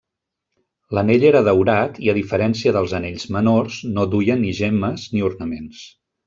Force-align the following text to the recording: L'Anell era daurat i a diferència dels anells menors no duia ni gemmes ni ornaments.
L'Anell 0.97 1.25
era 1.31 1.41
daurat 1.47 1.99
i 2.07 2.09
a 2.13 2.15
diferència 2.19 2.73
dels 2.77 2.95
anells 3.01 3.27
menors 3.37 3.77
no 3.99 4.07
duia 4.15 4.39
ni 4.41 4.55
gemmes 4.63 5.05
ni 5.15 5.25
ornaments. 5.29 5.85